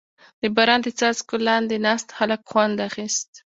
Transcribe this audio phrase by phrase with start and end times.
[0.41, 3.31] •د باران د څاڅکو لاندې ناست هلک خوند اخیست.